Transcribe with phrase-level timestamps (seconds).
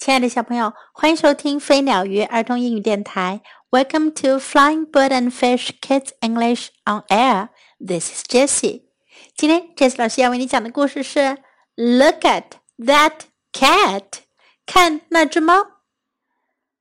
[0.00, 3.40] 亲爱的小朋友，欢迎收听飞鸟鱼儿童英语电台。
[3.70, 7.48] Welcome to Flying Bird and Fish Kids English on Air.
[7.84, 8.82] This is Jessie.
[9.36, 11.38] 今天 Jessie 老师要为你讲的故事是
[11.74, 12.44] Look at
[12.78, 13.20] that
[13.52, 14.04] cat.
[14.64, 15.54] 看那只猫。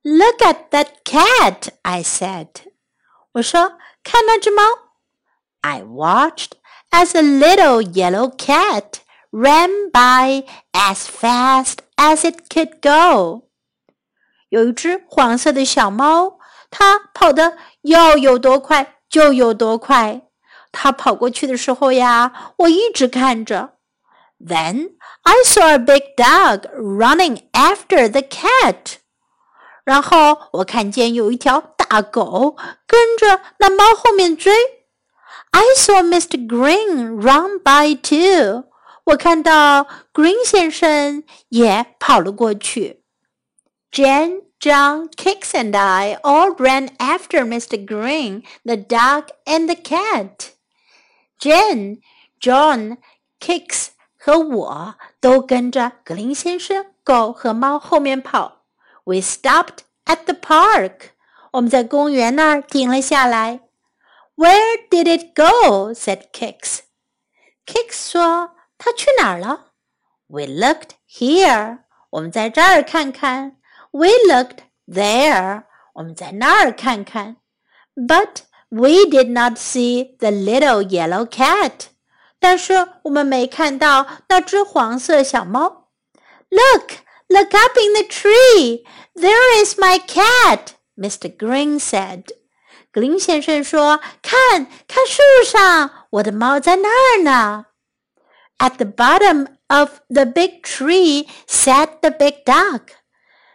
[0.04, 2.50] Look at that cat, I said.
[3.34, 4.62] 我说看那只猫。
[5.62, 6.52] I watched
[6.92, 9.00] as a little yellow cat
[9.32, 13.50] ran by as fast as it could go。
[14.50, 20.22] 有一只黄色的小猫，它跑得要有多快就有多快。
[20.72, 23.76] 它跑过去的时候呀，我一直看着。
[24.40, 24.92] Then
[25.24, 28.98] I saw a big dog running after the cat。
[29.86, 34.54] 然后我看见有一条大狗跟着那猫后面追。
[35.52, 36.46] I saw Mr.
[36.46, 38.66] Green run by too。
[39.11, 43.03] 我看到 Green 先生也跑了过去。
[43.91, 47.85] Jan, John, Kix and I all ran after Mr.
[47.85, 50.51] Green, the dog, and the cat.
[51.41, 51.99] Jan,
[52.41, 52.99] John,
[53.41, 58.65] Kix 和我都跟着格林先生、狗和猫后面跑。
[59.03, 61.11] We stopped at the park.
[61.53, 63.63] 我们在公园那儿停了下来。
[64.37, 65.93] Where did it go?
[65.93, 66.83] said Kix.
[67.67, 68.60] Kicks 说。
[68.80, 69.72] 它去哪儿了？
[70.28, 71.80] We looked here，
[72.10, 73.58] 我们在这儿看看。
[73.92, 77.38] We looked there，我们在那儿看看。
[77.96, 78.40] But
[78.70, 81.88] we did not see the little yellow cat，
[82.40, 85.90] 但是我们没看到那只黄色小猫。
[86.50, 86.92] Look,
[87.28, 88.84] look up in the tree.
[89.14, 91.36] There is my cat, Mr.
[91.36, 92.26] Green said.
[92.92, 97.66] 格林先生说：“看看树上，我的猫在那儿呢。””
[98.60, 102.82] At the bottom of the big tree sat the big dog.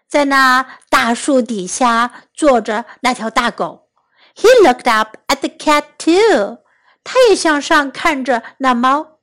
[0.09, 3.89] 在那大树底下坐着那条大狗。
[4.35, 6.59] He looked up at the cat too.
[7.05, 9.21] 他也向上看着那猫。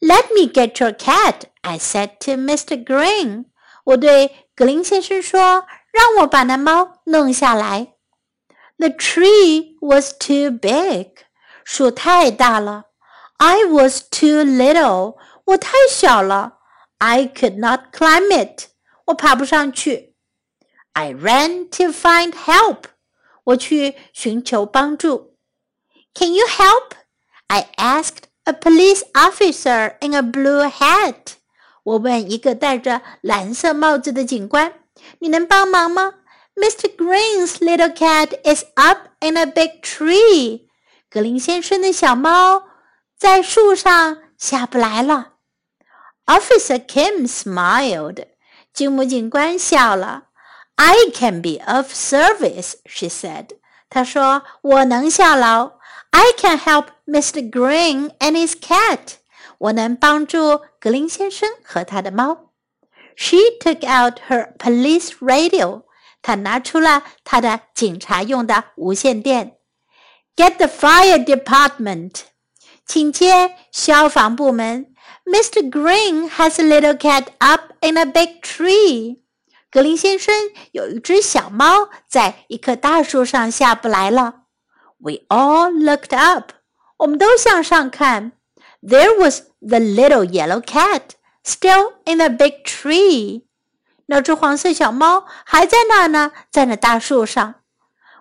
[0.00, 2.82] Let me get your cat, I said to Mr.
[2.82, 3.46] Green.
[3.84, 7.94] 我对格林先生说：“让我把那猫弄下来。”
[8.78, 11.24] The tree was too big.
[11.64, 12.84] 树太大了。
[13.42, 15.16] I was too little.
[15.44, 16.58] 我太小了。
[16.98, 18.68] I could not climb it.
[19.06, 20.14] 我爬不上去。
[20.92, 22.84] I ran to find help.
[23.44, 25.36] 我去寻求帮助。
[26.14, 26.94] Can you help?
[27.46, 31.34] I asked a police officer in a blue hat.
[31.84, 34.72] 我问一个戴着蓝色帽子的警官：“
[35.20, 36.14] 你能帮忙吗？”
[36.56, 36.94] Mr.
[36.96, 40.66] Green's little cat is up in a big tree.
[41.08, 42.64] 格林先生的小猫
[43.23, 45.35] 在树上下不来了。
[46.25, 48.25] Officer Kim smiled.
[48.73, 50.25] 金木警官笑了。
[50.75, 53.51] I can be of service, she said.
[53.89, 55.79] 她说：“我能效劳。
[56.09, 57.49] I can help Mr.
[57.49, 59.13] Green and his cat.
[59.57, 62.51] 我能帮助格林先生和他的猫。”
[63.15, 65.83] She took out her police radio.
[66.21, 69.59] 她拿出了她的警察用的无线电。
[70.35, 72.32] Get the fire department.
[72.85, 74.93] 请接消防部门。
[75.25, 75.69] Mr.
[75.69, 79.19] Green has a little cat up in a big tree。
[79.71, 80.35] 格林先生
[80.71, 84.43] 有一只小猫在一棵大树上下不来了。
[84.99, 86.51] We all looked up。
[86.97, 88.33] 我们都向上看。
[88.81, 91.11] There was the little yellow cat
[91.43, 93.43] still in the big tree。
[94.05, 97.55] 那只黄色小猫还在那呢，在那大树上。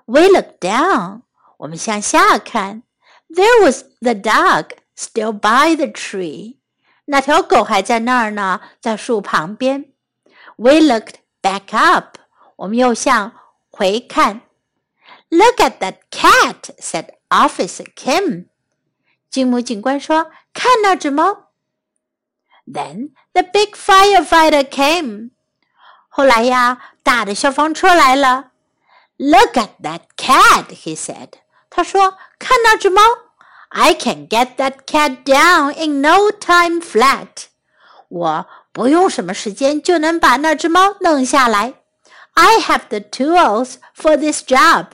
[0.07, 1.23] We looked down。
[1.59, 2.85] 我们向下看。
[3.29, 6.58] There was the dog still by the tree.
[7.06, 9.94] 那条狗还在那儿呢，在树旁边。
[10.58, 12.18] We looked back up.
[12.58, 13.34] 我们又向
[13.70, 14.42] 回看。
[15.30, 18.46] Look at that cat, said Officer Kim.
[19.30, 21.52] 金木警官说：“看那只猫。”
[22.66, 25.32] Then the big firefighter came.
[26.08, 28.52] 后来呀，大的消防车来了。
[29.18, 31.34] Look at that cat, he said.
[31.70, 33.02] 他说：“看那只猫。”
[33.72, 37.48] I can get that cat down in no time flat.
[38.08, 41.74] 我不用什么时间就能把那只猫弄下来。
[42.34, 44.88] I have the tools for this job.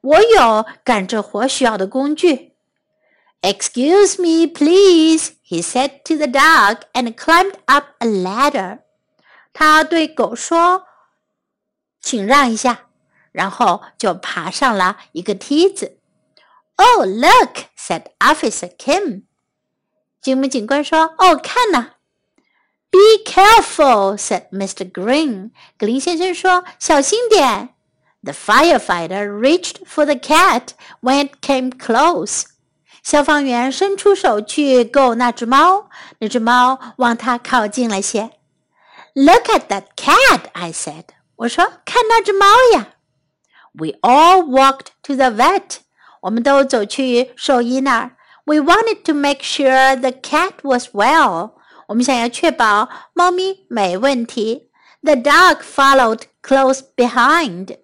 [0.00, 2.52] 我有干这活需要的工具。
[3.42, 8.78] Excuse me, please, he said to the dog and climbed up a ladder.
[9.52, 10.86] 他对狗说：“
[12.00, 12.86] 请让一下。”
[13.32, 15.98] 然后就爬上了一个梯子。
[16.80, 17.66] Oh, look!
[17.76, 19.22] said Officer Kim.
[20.20, 21.92] 警务警官说：“哦，看呐
[22.90, 24.90] Be careful, said Mr.
[24.90, 25.50] Green.
[25.78, 27.70] 格林先生说：“小心点。”
[28.22, 30.70] The firefighter reached for the cat
[31.00, 32.44] when it came close.
[33.02, 38.32] 消防员伸出手去够那只猫，那只猫往他靠近了些。
[39.14, 41.04] Look at that cat, I said.
[41.36, 42.94] 我说：“看那只猫呀。”
[43.78, 45.78] We all walked to the vet.
[46.22, 48.16] 我们都走去兽医那儿。
[48.44, 51.52] We wanted to make sure the cat was well.
[51.88, 54.70] 我们想要确保猫咪没问题。
[55.02, 57.78] The dog followed close behind.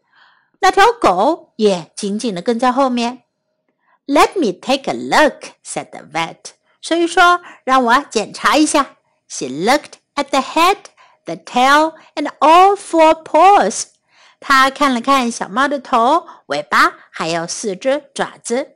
[0.61, 3.23] 那条狗也紧紧地跟在后面。
[4.07, 6.53] Let me take a look, said the vet.
[6.81, 8.97] 兽医说：“让我检查一下。”
[9.29, 10.77] She looked at the head,
[11.25, 13.85] the tail, and all four paws.
[14.40, 18.76] 她看了看小猫的头、尾巴，还有四只爪子。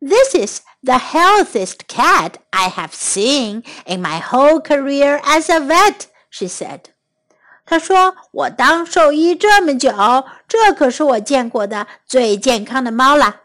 [0.00, 6.02] This is the healthiest cat I have seen in my whole career as a vet,
[6.30, 6.80] she said.
[7.66, 9.90] 她说：“我当兽医这么久，
[10.46, 13.40] 这可是我见过的最健康的猫了。”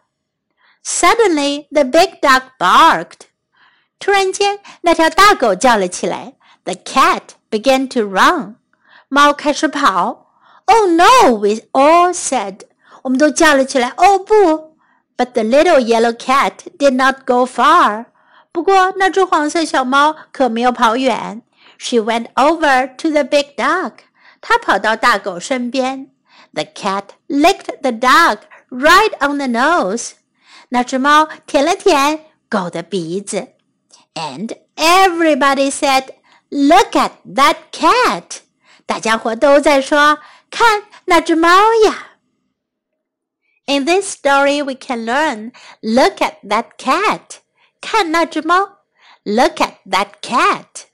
[0.84, 3.28] Suddenly, the big dog barked.
[4.00, 6.34] 突然间，那条大狗叫了起来。
[6.64, 8.56] The cat began to run.
[9.08, 10.29] 猫开始跑。
[10.69, 11.35] Oh no!
[11.37, 12.61] We all said.
[13.03, 13.93] 我们都叫了起来。
[13.97, 14.75] 哦不！
[15.17, 18.07] but the little yellow cat did not go far.
[18.51, 21.43] 不过那只黄色小猫可没有跑远。
[21.79, 23.93] She went over to the big dog.
[24.41, 26.11] 她跑到大狗身边。
[26.53, 28.39] The cat licked the dog
[28.71, 30.13] right on the nose.
[30.71, 33.49] 那只猫舔了舔狗的鼻子。
[34.15, 36.07] And everybody said,
[36.49, 38.39] "Look at that cat."
[38.87, 41.49] 大家伙都在说：“ 看那只猫
[41.87, 42.15] 呀！”
[43.67, 47.41] In this story, we can learn look at that cat.
[47.81, 48.79] 看那只猫.
[49.25, 50.87] Look at that cat.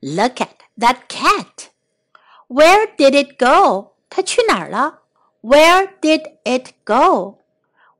[0.00, 1.70] Look at that cat.
[2.48, 3.94] Where did it go?
[4.08, 5.00] 它去哪儿了?
[5.42, 7.38] Where did it go?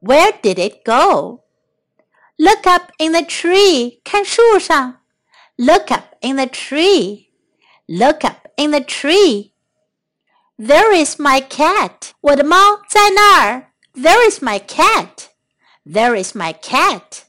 [0.00, 1.42] Where did it go?
[2.36, 4.00] Look up in the tree.
[4.04, 5.00] 看树上.
[5.56, 7.30] Look up in the tree.
[7.86, 9.52] Look up in the tree.
[10.58, 12.12] There is my cat.
[12.20, 13.72] 我的猫在那儿。
[13.94, 15.28] there is my cat.
[15.84, 17.24] There is my cat.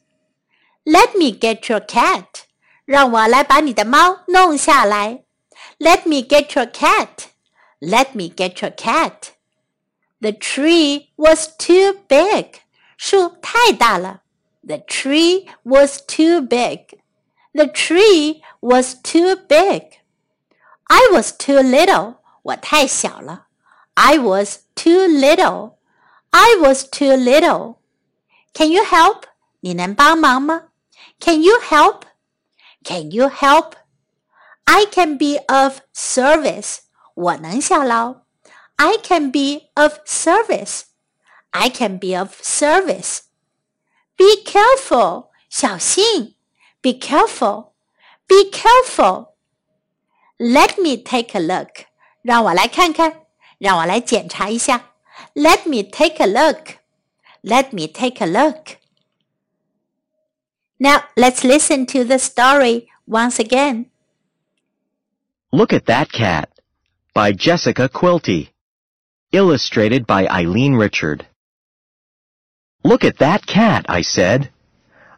[0.85, 2.45] Let me get your cat.
[2.85, 5.23] 让我来把你的猫弄下来。
[5.77, 7.27] Let me get your cat.
[7.81, 9.33] Let me get your cat.
[10.21, 12.61] The tree was too big.
[12.95, 14.21] 树太大了。
[14.65, 16.99] The tree was too big.
[17.51, 19.97] The tree was too big.
[20.85, 22.19] I was too little.
[22.47, 23.47] 我太小了。
[23.95, 25.77] I was too little.
[26.31, 27.77] I was too little.
[28.53, 29.23] Can you help?
[29.61, 30.69] 你能帮忙吗？
[31.19, 32.01] Can you help?
[32.83, 33.73] Can you help?
[34.65, 36.79] I can be of service.
[37.13, 38.23] 我能效劳。
[38.77, 40.83] I can be of service.
[41.51, 43.19] I can be of service.
[44.17, 45.29] Be careful.
[45.49, 46.35] 小心。
[46.81, 47.73] Be careful.
[48.27, 49.33] Be careful.
[50.37, 51.85] Let me take a look.
[52.21, 53.21] 让我来看看，
[53.57, 54.89] 让我来检查一下。
[55.35, 56.77] let me take a look.
[57.43, 58.77] Let me take a look.
[60.77, 63.85] Now let's listen to the story once again.
[65.51, 66.49] Look at that cat
[67.13, 68.49] by Jessica Quilty.
[69.31, 71.27] Illustrated by Eileen Richard.
[72.83, 74.51] Look at that cat, I said.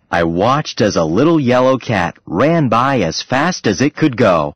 [0.09, 4.53] I watched as a little yellow cat ran by as fast as it could go.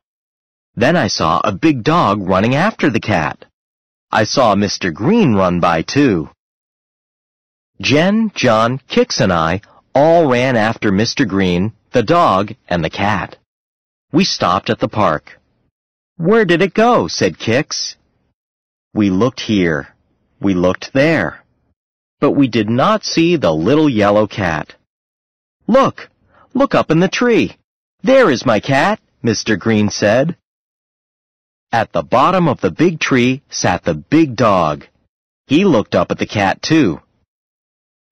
[0.75, 3.45] Then I saw a big dog running after the cat.
[4.11, 4.93] I saw Mr.
[4.93, 6.29] Green run by too.
[7.81, 9.61] Jen, John, Kix, and I
[9.93, 11.27] all ran after Mr.
[11.27, 13.37] Green, the dog, and the cat.
[14.11, 15.39] We stopped at the park.
[16.17, 17.07] Where did it go?
[17.07, 17.95] said Kix.
[18.93, 19.95] We looked here.
[20.41, 21.43] We looked there.
[22.19, 24.75] But we did not see the little yellow cat.
[25.67, 26.09] Look!
[26.53, 27.57] Look up in the tree.
[28.03, 29.59] There is my cat, Mr.
[29.59, 30.37] Green said.
[31.71, 34.85] At the bottom of the big tree sat the big dog.
[35.47, 37.01] He looked up at the cat too.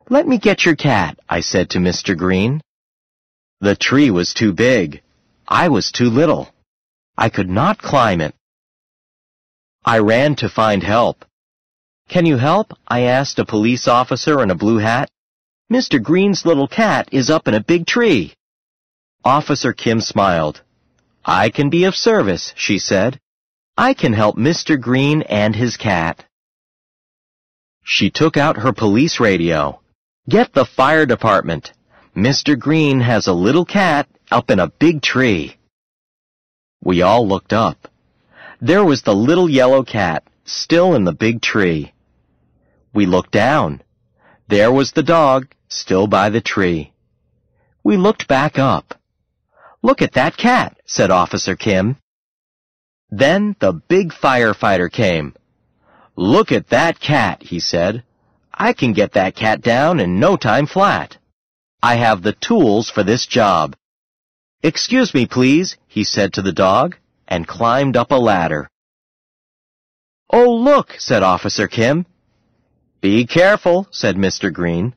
[0.10, 2.18] Let me get your cat, I said to Mr.
[2.18, 2.62] Green.
[3.62, 5.02] The tree was too big.
[5.48, 6.54] I was too little.
[7.18, 8.36] I could not climb it.
[9.86, 11.26] I ran to find help.
[12.10, 12.74] Can you help?
[12.88, 15.10] I asked a police officer in a blue hat.
[15.72, 16.02] Mr.
[16.02, 18.34] Green's little cat is up in a big tree.
[19.24, 20.62] Officer Kim smiled.
[21.24, 23.20] I can be of service, she said.
[23.78, 24.80] I can help Mr.
[24.80, 26.26] Green and his cat.
[27.84, 29.82] She took out her police radio.
[30.30, 31.74] Get the fire department.
[32.16, 32.58] Mr.
[32.58, 35.58] Green has a little cat up in a big tree.
[36.84, 37.88] We all looked up.
[38.62, 41.94] There was the little yellow cat, still in the big tree.
[42.94, 43.82] We looked down.
[44.48, 46.94] There was the dog, still by the tree.
[47.84, 48.94] We looked back up.
[49.82, 51.98] Look at that cat, said Officer Kim.
[53.16, 55.36] Then the big firefighter came.
[56.16, 58.04] Look at that cat, he said.
[58.52, 61.18] I can get that cat down in no time flat.
[61.84, 63.76] I have the tools for this job.
[64.64, 66.96] Excuse me, please, he said to the dog,
[67.28, 68.68] and climbed up a ladder.
[70.32, 72.08] Oh, look, said Officer Kim.
[73.00, 74.52] Be careful, said Mr.
[74.52, 74.96] Green.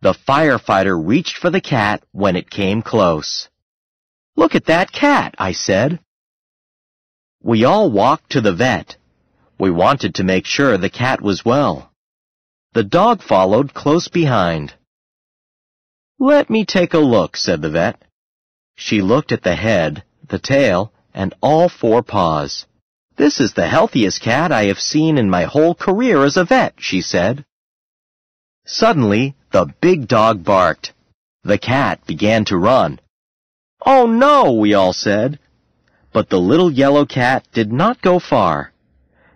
[0.00, 3.48] The firefighter reached for the cat when it came close.
[4.34, 6.00] Look at that cat, I said.
[7.42, 8.96] We all walked to the vet.
[9.58, 11.92] We wanted to make sure the cat was well.
[12.72, 14.74] The dog followed close behind.
[16.18, 18.02] Let me take a look, said the vet.
[18.76, 22.66] She looked at the head, the tail, and all four paws.
[23.16, 26.74] This is the healthiest cat I have seen in my whole career as a vet,
[26.78, 27.44] she said.
[28.66, 30.92] Suddenly, the big dog barked.
[31.42, 33.00] The cat began to run.
[33.84, 35.38] Oh no, we all said.
[36.11, 38.71] But the little yellow cat did not go far.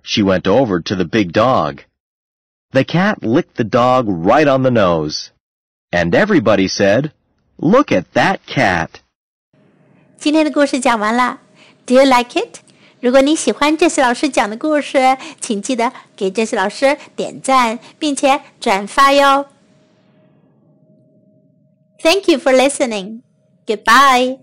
[0.03, 1.81] She went over to the big dog.
[2.71, 5.31] The cat licked the dog right on the nose.
[5.91, 7.11] And everybody said,
[7.57, 9.01] Look at that cat.
[10.17, 11.39] 今天的故事讲完了。
[11.85, 12.59] Do you like it？
[12.99, 19.47] 如果你喜欢这些老师讲的故事，请记得给这些老师点赞，并且转发哟。
[22.01, 23.21] Thank you for listening.
[23.65, 24.40] Goodbye.